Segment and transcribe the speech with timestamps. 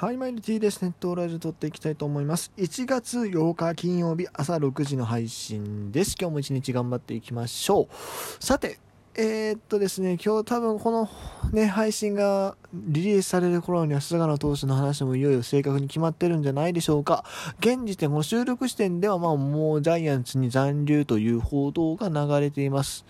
[0.00, 0.80] はい、マイルティです。
[0.80, 2.52] ネットラジオ撮っていきたいと思います。
[2.56, 6.16] 1月8日金曜日朝6時の配信です。
[6.18, 8.42] 今日も一日頑張っていきましょう。
[8.42, 8.78] さて、
[9.14, 11.10] えー、っとですね、今日多分この
[11.52, 17.26] ね、配信がリリースされる頃には菅野投手の話もいよいよ正確に決まってるんじゃないでしょうか。
[17.58, 23.04] 現時点、この収録時点ではまあもうジャイアンツに残留という報道が流れています。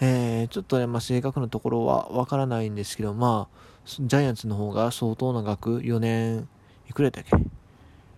[0.00, 6.48] えー、ちょっとね、まあ、正確なところはわからないんですけど、まあ、ジャイアンツの方が相当な額、4年、
[6.90, 7.36] いくらだっけ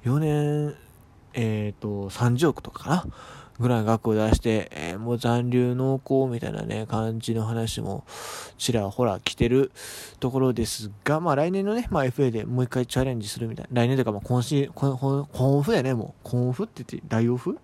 [0.09, 0.75] ?4 年、
[1.35, 3.07] えっ、ー、と、30億とかかな
[3.61, 8.05] ぐらいの額を出して、えー、もう残留濃厚みたいなね、感じの話も
[8.57, 9.71] ちらほら来てる
[10.21, 13.83] ところですが、まあ来年のね、まあ FA でもう一回チャレンジするみたいな。
[13.83, 16.29] 来年というか、まあ今週、コンフやね、もう。
[16.29, 17.59] コンフって言って、大オフ？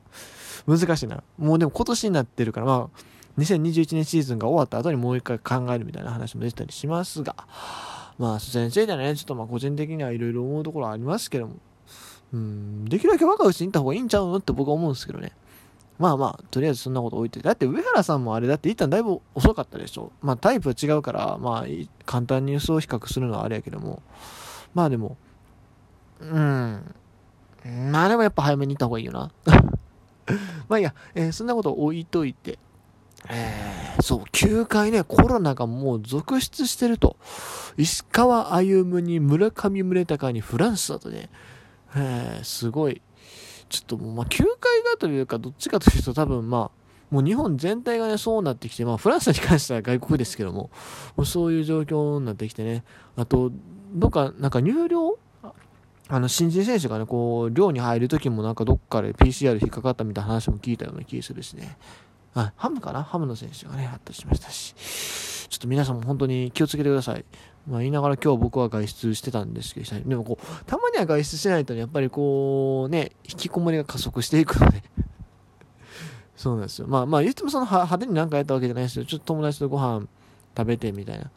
[0.67, 1.23] 難しいな。
[1.39, 3.01] もうでも今年になってるから、まあ、
[3.39, 7.35] 2021年シーズンが終わった後にもう一回考えるみたいな話も出てたりしますが、
[8.19, 11.55] まあ先生じゃね、ちょっとまあ個人的にはいろいろ思うところありますけども、
[12.33, 15.33] うん、できるだけ若いうちに行った方がいいんちゃうのって僕は思うんですけどね。
[15.99, 17.41] まあまあ、とりあえずそんなこと置いて。
[17.41, 20.11] だって上原さんもあれだって一旦だいぶ遅かったでしょ。
[20.21, 21.65] まあタイプは違うから、まあ
[22.05, 24.03] 簡単に予想比較するのはあれやけども。
[24.75, 25.17] まあでも、
[26.21, 26.95] うん。
[27.93, 29.31] まあでもやっぱ早めに行った方がいいよな。
[30.69, 32.59] まあいいや、えー、そんなこと置いといて。
[33.29, 37.17] えー、そう、9回ね、コロナがもう続出してると。
[37.77, 41.31] 石川歩に村上宗隆にフランスだとね、
[41.97, 43.01] えー、すごい。
[43.69, 50.71] ちょっともう、まあ、9回がというか、どっちかというと多分まあ、もう日本全体がね、そうなってきて、まあ、フランスに関しては外国ですけども、
[51.17, 52.85] もうそういう状況になってきてね、
[53.17, 53.53] あと、
[53.95, 55.19] どっか、なんか入寮？
[56.09, 61.79] あの、新人選手がね、こう、寮に入るときもなんかどっかで PCR 引っかかったみたいな話も聞いたような気がするしね。
[62.35, 63.03] あ、ハムかな？
[63.03, 64.75] ハムの選手がね、あったりしましたし。
[65.49, 67.25] ちょっと皆さんも本当に気をつけてください。
[67.69, 74.83] まあ言いながら今日僕は外出してたんですけど、でもこう、たまには外出しないとね、やっぱりこう、ね、引きこもりが加速していくので。
[76.37, 76.89] そうなんですよ。
[76.89, 79.05] まあまあ言ってもその派手になんかやったわけじゃないですよ。
[79.05, 80.07] ちょっと友達とご飯
[80.57, 81.31] 食べてみたいな。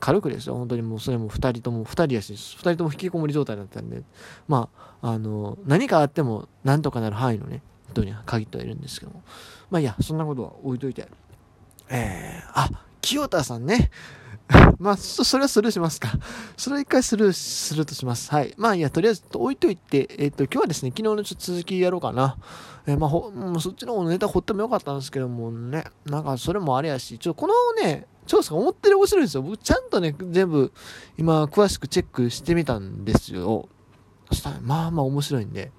[0.00, 0.54] 軽くですよ。
[0.54, 4.02] 本当にもうそれも二人とも、二人やし、二人とも引きこもり状態だったんで、
[4.46, 4.68] ま
[5.00, 7.62] あ、あの、何かあってもなんとかなる範囲のね、
[7.92, 9.22] 人に限ってはいるんですけども。
[9.70, 11.08] まあいや、そんなことは置いといて。
[11.88, 12.68] えー、あ、
[13.00, 13.90] 清田さんね。
[14.78, 16.10] まあ、そそれはスルーしますか。
[16.56, 18.30] それは一回スルーするとします。
[18.30, 18.54] はい。
[18.56, 22.36] まあいいや、とりあえず置いといて、えっ、ー、と、今日はですね、昨日のちょっと続きやろうかな。
[22.86, 29.42] えー、まあほ、もうそっちの方のネタ掘ってもよかったんですけどもね、なんかそれもあれやし、ちょ、このね、調査が思ってる面白いんですよ。
[29.42, 30.72] 僕ちゃんとね、全部
[31.18, 33.68] 今詳しくチェックしてみたんですよ。
[34.28, 35.72] そしたら、まあまあ面白いんで、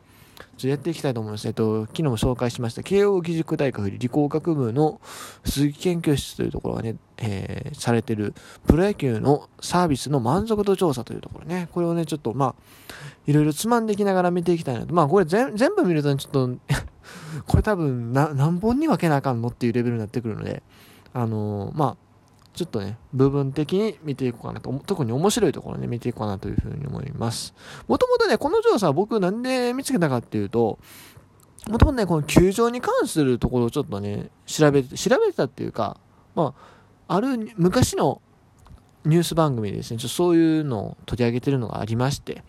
[0.60, 1.48] ちょっとやっていきたいと思います。
[1.48, 5.00] えっと、昨日も紹介しました、慶応義塾大学理工学部の
[5.46, 8.34] 鈴木研究室というところがね、えー、されてる
[8.68, 12.56] プロ野球のサービスの満足度調査というところね、これをね、ちょっとまあ、
[13.26, 14.94] いろいろつまんでいきながら見ていきたいなと。
[14.94, 16.50] まあ、これ全部見ると、ね、ちょっと
[17.48, 20.62] これ多分、何本に分けなあかんのっていうレベルになってくるので、
[21.14, 22.09] あのー、まあ、
[22.54, 27.54] ちょっとね、部分的に見ていこうかなと、特に面白いところね、見ていこうかなというふうに思います。
[27.88, 30.80] もともとね、この調査僕なんで見つけたかっていうと、
[31.68, 35.98] もともとね、この球場に関するところをちょっとね、調べて、調べてたっていうか、
[36.36, 36.54] ま
[37.08, 38.22] あ、ある昔の
[39.06, 42.44] ニュース番組でですね、ちょそういうのを取り上げてるのがありまして、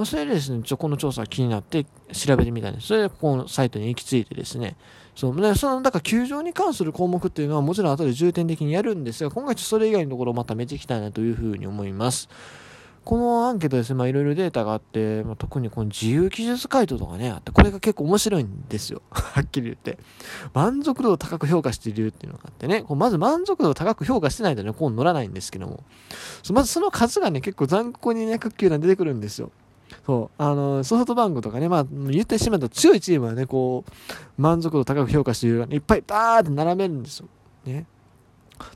[0.00, 1.84] まあ、それでですね、ちょこの調査が気になって
[2.14, 2.86] 調べてみたんです。
[2.86, 4.76] それでここのサイトに行き着いてですね、
[5.14, 12.30] そう、その、だから球場に関する項目っていうのはもちろん後で重点的にやるんですが、今回ちょっとそれ以外のところをまた見ていきたいなというふうに思います。
[13.04, 19.02] このアンケートですね、まあいろいろデータがあって、まあ、特にこの自由記述回答とかね、あって、これが結構面白いんですよ。
[19.12, 19.98] はっきり言って。
[20.54, 25.84] 満足度を高く評価しているっていうのがあってね、こうまず満足度を高く評価してないとね、こう乗らないんですけども、
[26.54, 29.52] まずその数がね、結構残酷にね、各球団出てくるんですよ。
[30.06, 37.28] そう、あの、ソフトバンクとかね、まあ、言ってしまうと強いチームはね、こう、満足度高く評価しているいっぱいバーって並べるんですよ。
[37.64, 37.86] ね。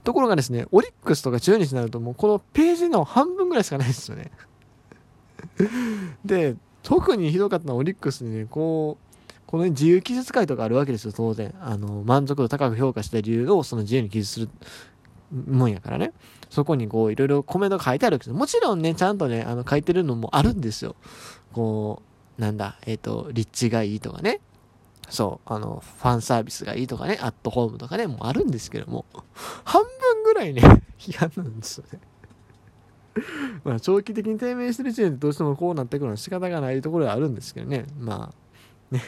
[0.03, 4.31] ところがですね、オリックスとか中日になるともうこのページの半分ぐらいしかないですよね。
[6.25, 9.15] で、特にひどかったのはオリックスにね、こう、
[9.47, 11.55] この、ね、自由記述会とかあるわけですよ、当然。
[11.61, 14.49] あの、満足度高く評価した理由をその自由に記述する
[15.35, 16.13] もんやからね。
[16.51, 18.35] そこにこう、いろいろコメント書いてあるけです。
[18.35, 20.97] もちろんね、ちゃんとね、あの、書いてるのもあるんですよ。
[21.53, 22.03] こ
[22.39, 24.41] う、なんだ、えっ、ー、と、立地がいいとかね。
[25.09, 29.05] そう、あの、ファンサービスがいいとかね、アットホームとかね、もあるんですけども、
[29.65, 30.63] 半分ぐらいね、
[30.99, 32.01] 批判なんですよね。
[33.63, 37.87] まあ、長期的に低迷してるチームってどうしてもこうなってくるのは仕方がないところはあるんですけどね。
[37.99, 39.03] まあ、ね。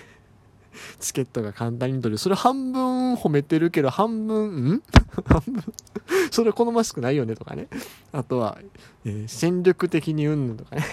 [1.00, 2.18] チケットが簡単に取れる。
[2.18, 4.82] それ半分褒めてるけど、半分、ん？
[5.26, 5.64] 半分？
[6.30, 7.68] それ好ましくないよねとかね。
[8.12, 8.58] あとは、
[9.04, 10.84] えー、戦力的にうんぬとかね。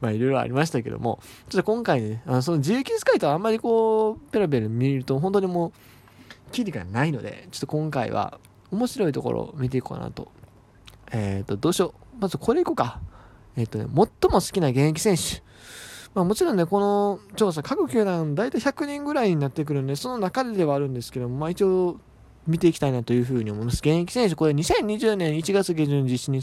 [0.00, 5.72] まあいろいろありましたけども、ちょっと今回ね、あのその自由気遣いとあんまりこう、ペラペラ見ると本当にもう、
[6.52, 8.38] キリがないので、ちょっと今回は
[8.70, 10.28] 面白いところを見ていこうかなと。
[11.12, 12.20] えっ、ー、と、どうしよう。
[12.20, 13.00] まずこれいこうか。
[13.56, 15.42] えっ、ー、とね、最も好きな現役選手。
[16.16, 22.00] まあ、もちろんね、この調査、各球団大体100人ぐらいになってくるんで、その中でではあるんですけども、まあ一応
[22.46, 23.76] 見ていきたいなというふうに思います。
[23.76, 26.40] 現役選手、これ2020年1月下旬実施に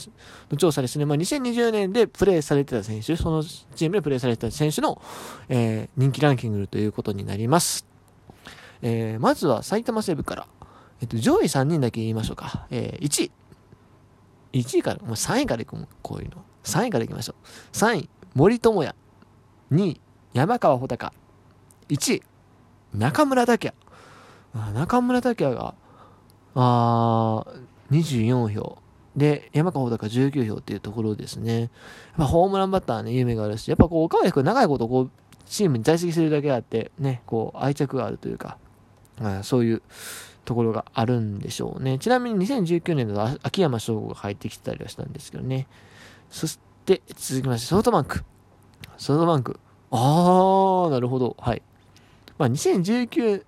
[0.52, 1.06] の調査ですね。
[1.06, 5.02] まあ、2020年でプレーされてた選手、そのチームでプレーされてた選手の、
[5.50, 7.88] えー、人気ランキングということになります。
[8.84, 10.48] えー、まずは埼玉西部から、
[11.02, 12.68] えっと、上位3人だけ言いましょうか。
[12.70, 13.32] えー、1位。
[14.54, 16.44] 1位から、もう3位からいくもんこういうの。
[16.64, 17.76] 3位からいきましょう。
[17.76, 18.94] 3位、森友哉。
[19.74, 20.02] 2位、
[20.34, 21.12] 山川穂高。
[21.90, 22.24] 1位、
[22.94, 23.74] 中村拓也。
[24.74, 25.74] 中村拓也が
[26.56, 27.46] あ
[27.92, 28.78] 24票。
[29.16, 31.60] で、山川穂高19票っていうところですね。
[31.62, 31.70] やっ
[32.18, 35.12] ぱホームランバッターね、夢があるし、やっぱこう、岡林君長いことこう、
[35.46, 38.58] チームに在籍するだけあって、ね、こう、愛着があるというか、
[39.20, 39.82] あそういう
[40.46, 42.00] ところがあるんでしょうね。
[42.00, 45.68] ちなみに2019年だと秋山翔吾が入ってきてたりはしたんですけどね。
[46.30, 48.24] そして、続きまして、ソフトバンク。
[48.98, 49.60] ソフトバンク。
[49.96, 51.36] あー、なるほど。
[51.40, 51.62] はい。
[52.38, 53.46] まあ、2019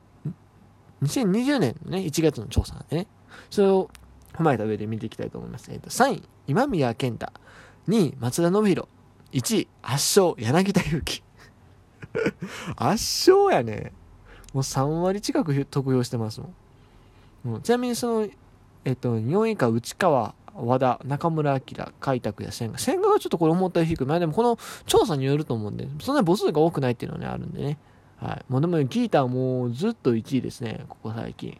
[1.01, 3.07] 2020年のね、1月の調査ね、
[3.49, 3.89] それを
[4.33, 5.71] 踏まえた上で見ていきたいと思います。
[5.71, 7.31] えっ、と、3位、今宮健太。
[7.87, 8.87] 2位、松田信弘。
[9.31, 11.23] 1位、圧勝、柳田悠岐。
[12.77, 13.91] 圧勝やね。
[14.53, 16.53] もう3割近く得票してますも
[17.43, 17.51] ん。
[17.51, 18.27] もうちなみにその、
[18.85, 22.77] えっ、と、4位以下、内川、和田、中村晃、開拓や千賀。
[22.77, 24.05] 千賀がちょっとこれ思ったより低い。
[24.05, 27.77] まあでもこの調査によると思うんで、そんなに母数が多くないっていうのはね、あるんでね。
[28.17, 28.45] はい。
[28.47, 31.57] もうでもギーターもうずっと1位ですね、ここ最近。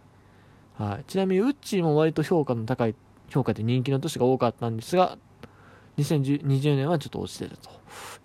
[0.77, 1.03] はい。
[1.05, 2.95] ちなみにウッチーも割と評価の高い、
[3.29, 5.17] 評価で人気の年が多かったんですが、
[5.97, 7.69] 2020年はちょっと落ちてると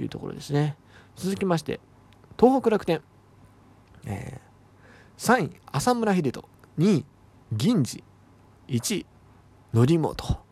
[0.02, 0.76] いうところですね。
[1.17, 1.81] 続きまして、
[2.38, 3.02] 東北楽天。
[4.06, 6.44] えー、3位、浅村秀人。
[6.78, 7.05] 2位、
[7.52, 8.02] 銀次。
[8.69, 9.06] 1位、
[9.75, 10.50] 則本。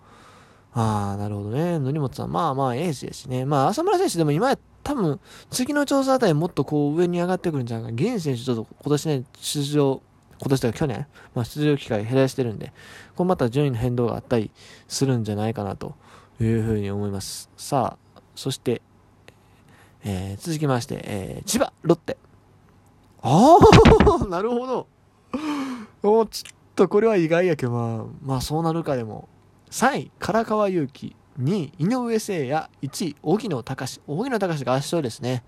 [0.81, 1.81] ああ、なるほどね。
[1.85, 3.45] 則本さん、まあまあエースですしね。
[3.45, 5.19] まあ、浅村選手でも今や多分、
[5.51, 7.97] 次の調査あたりもっとこう上に上がってくるんじゃないか。
[8.01, 10.01] 現選手ちょっと今年ね、出場、
[10.39, 12.73] 今年とか去年、まあ、出場機会減らしてるんで、
[13.17, 14.53] これまた順位の変動があったり
[14.87, 15.97] するんじゃないかなと
[16.41, 17.51] いうふうに思います。
[17.57, 18.81] さあ、そして、
[20.05, 22.17] えー、続きまして、えー、千葉、ロッテ。
[23.23, 23.59] あ
[24.23, 24.87] あ なるほど。
[26.05, 29.29] おちょっとこれは意外やけど、まあ、まあそうなるかでも。
[29.71, 31.17] 3位、唐川祐希。
[31.41, 34.01] 2位、井上誠也、1位、荻野隆。
[34.07, 35.45] 荻野隆が圧勝ですね。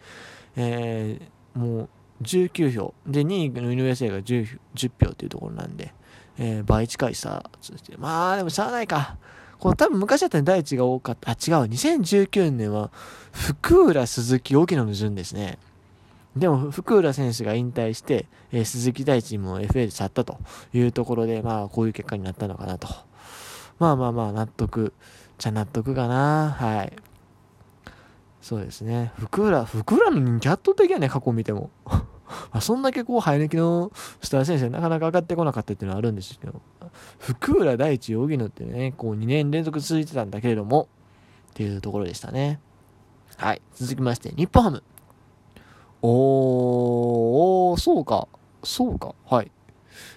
[0.57, 1.89] えー、もう
[2.23, 2.95] 19票。
[3.07, 5.93] で、2位の井上誠也が 10, 10票というところなんで、
[6.39, 7.97] えー、倍近い差ついて。
[7.97, 9.17] まあ、でもしゃあないか。
[9.59, 11.33] この多分昔だったら第一が多かった。
[11.33, 11.65] あ、違う。
[11.65, 12.91] 2019年は、
[13.33, 15.59] 福浦、鈴木、荻野の順ですね。
[16.37, 20.39] でも、福浦選手が引退して、えー、鈴木大地も FA で去ったと
[20.73, 22.89] いうところで、まあ、こういう結果になったのかなと。
[23.81, 24.93] まあまあまあ、納得
[25.39, 26.51] ちゃ納得かな。
[26.51, 26.93] はい。
[28.43, 29.13] そうですね。
[29.19, 31.71] 福浦、福浦の人気圧倒的やね、過去見ても。
[32.53, 33.91] あそんだけこう、生え抜きの
[34.21, 36.61] スター選手なかなか上がってこなかったっていうのはあるんですけど、
[37.19, 40.89] 福浦大地、荻野ってね、こう2年連続続いてたんだけれども、
[41.51, 42.61] っていうところでしたね。
[43.39, 43.63] はい。
[43.75, 44.83] 続きまして、日本ハム。
[46.03, 48.29] おー、そうか。
[48.63, 49.15] そうか。
[49.25, 49.51] はい。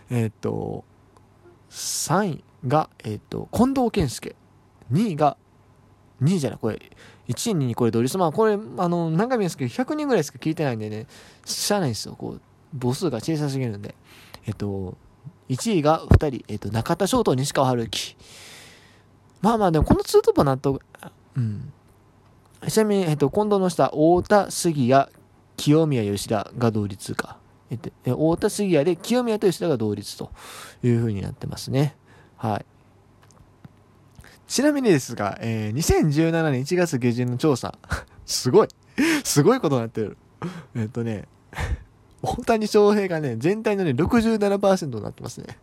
[0.09, 0.83] えー、っと、
[1.69, 4.35] 3位が、えー、と、近藤健介。
[4.91, 5.37] 2位が、
[6.21, 6.79] 2位じゃない、これ、
[7.27, 11.07] 1位、2位、これ、ドリスマン、これ、あの、何回も言うんですけど、100人ぐらいしか聞いてないんでね、
[11.45, 12.41] しゃあないんですよ、こう、
[12.79, 13.95] 母数が小さすぎるんで。
[14.45, 14.97] えっと、
[15.49, 18.15] 1位が2人、えっと、中田翔と西川春樹。
[19.41, 20.81] まあまあ、でも、このツートップは納得、
[21.35, 21.73] うん。
[22.67, 25.07] ちなみに、えっと、近藤の下、太田、杉谷、
[25.57, 27.37] 清宮、吉田が同率か。
[27.69, 30.31] えっと、太田、杉谷で、清宮と吉田が同率と
[30.81, 31.95] いう風になってますね。
[32.43, 32.65] はい。
[34.47, 37.77] ちなみにですが、えー、2017年1月下旬の調査、
[38.25, 38.67] すごい、
[39.23, 40.17] すごいことになってる。
[40.75, 41.29] えっとね、
[42.21, 45.57] 大谷翔平がね、全体のね、67%になってますね。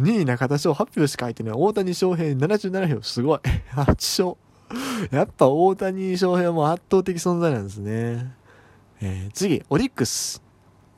[0.00, 1.54] 2位中田翔発表しか書いてない。
[1.56, 3.38] 大谷翔平77票、すごい。
[3.70, 5.16] 8勝。
[5.16, 8.34] やっぱ大谷翔平も圧倒的存在なんですね。
[9.00, 10.42] えー、次、オリックス。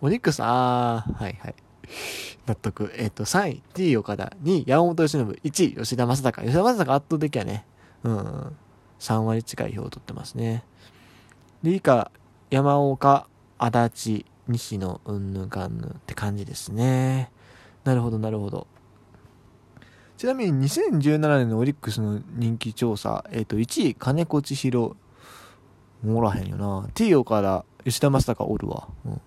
[0.01, 1.66] オリックス、あー、はいはい。
[2.47, 2.93] 納得。
[2.97, 4.33] えっ、ー、と、3位、T 岡田。
[4.43, 5.27] 2位、山本由伸。
[5.27, 6.43] 1位、吉田正尚。
[6.43, 7.67] 吉田正尚圧倒的やね。
[8.05, 8.57] うん。
[8.99, 10.65] 3割近い票を取ってますね。
[11.63, 12.11] で、以下、
[12.51, 13.27] 山岡、
[13.59, 13.73] 足
[14.21, 17.31] 立、西野、うんぬかんぬって感じですね。
[17.85, 18.67] なるほど、なるほど。
[20.17, 24.97] ちなみに2017年のオリックスの人気調査、えっ、と、1位、金子千尋。
[26.05, 26.89] おらへんよな。
[26.95, 28.89] T 岡田、吉田正尚おるわ。
[29.05, 29.21] うん。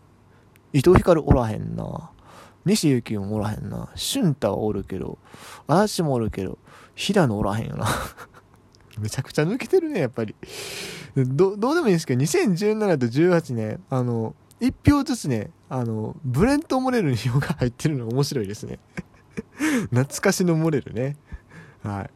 [0.72, 2.12] 伊藤光おらへんな。
[2.76, 3.90] 西行もおらへんな。
[3.96, 5.18] 俊太はおるけど、
[5.68, 6.58] 足もおるけど、
[6.96, 7.88] 平野おらへんよな。
[9.00, 10.36] めちゃくちゃ抜けてるね、やっぱり。
[11.16, 18.80] どどうでもいいんですけど、2017と18ね、あの、1票ずつね、あの、ブレント・モレルに票が入ってるのが面白いですね。
[19.90, 21.18] 懐かしのモレルね。
[21.82, 22.10] はい。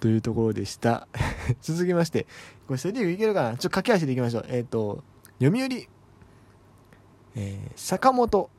[0.00, 1.06] というところでした。
[1.60, 2.26] 続きまして、
[2.66, 3.50] これセリーグいけるかな？
[3.50, 4.46] ちょっと駆け足でいきましょう。
[4.48, 5.04] えっ、ー、と、
[5.38, 5.88] 読売、
[7.36, 8.50] えー、坂本、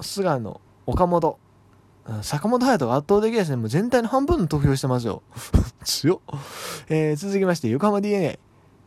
[0.00, 1.38] 菅野、岡本、
[2.22, 3.56] 坂本勇人が圧倒的ですね。
[3.56, 5.22] もう全体の半分の投票してますよ。
[5.84, 6.40] 強っ。
[6.88, 8.38] えー、続きまして、横浜 DNA。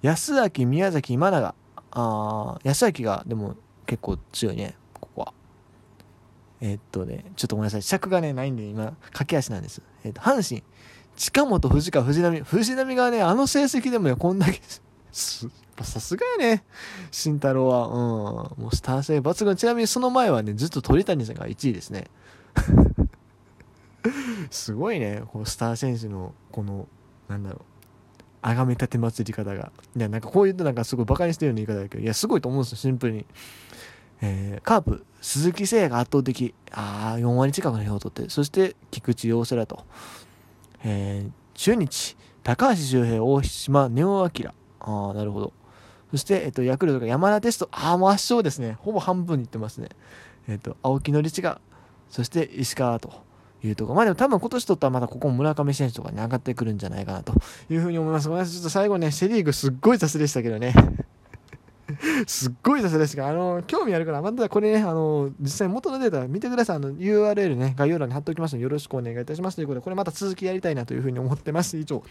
[0.01, 1.55] 安明、宮崎、今永。
[1.91, 5.33] あ安明が、でも結構強いね、ここは。
[6.59, 7.81] えー、っとね、ちょっとごめんなさい。
[7.81, 9.81] 尺がね、ないんで今、駆け足なんです。
[10.03, 10.63] えー、っと、阪神。
[11.15, 12.41] 近本、藤川、藤波。
[12.41, 14.59] 藤波がね、あの成績でもね、こんだけ、
[15.15, 15.49] す
[15.81, 16.63] さすがやね。
[17.11, 17.87] 慎太郎は。
[17.87, 18.63] うん。
[18.63, 19.55] もうスター性抜群。
[19.55, 22.05] ちなみにその前はね、ずっと鳥谷さんが1位ですね。
[24.51, 26.87] すごいね、こうスター選手の、この、
[27.27, 27.61] なんだろう。
[28.41, 29.71] あがめ立て祭り方が。
[29.95, 33.25] いや、なんかこう言うとなんかすごい馬鹿にしてるような言い方だけど、いや、すごいと思うんですよ、シンプルに。
[34.21, 36.53] えー、カープ、鈴木誠也が圧倒的。
[36.71, 38.29] ああ、4割近くの票を取って。
[38.29, 39.85] そして、菊池陽世らと。
[40.83, 44.64] えー、中日、高橋周平、大島、根尾明。
[44.85, 45.53] ああ、なるほど。
[46.11, 47.67] そして、えっと、ヤクルトが山田テスト。
[47.71, 48.77] ああ、もう圧勝ですね。
[48.79, 49.89] ほぼ半分にいってますね。
[50.47, 51.59] えっと、青木のが、
[52.09, 53.11] そして石川と
[53.63, 53.95] いうところ。
[53.95, 57.33] まあでも多分今年とったらまたここ村上選手とかに上がってくるんじゃないかなと
[57.69, 58.29] いうふうに思います。
[58.29, 58.53] ごめんなさい。
[58.53, 60.73] ちょっと最後ね、セリーグすっごい雑でしたけどね。
[62.27, 66.75] すっごい雑ですが、あの、興味あるから、またこれね、あの、実際元のデータ見てください。
[66.77, 69.55] あの、URL ね、概要欄に貼っておきますので、よろしくお願いいたします。
[69.55, 71.77] ということで、これまた続きやりたいなというふうに思ってます。
[71.77, 72.03] 以上、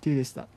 [0.00, 0.48] T でした。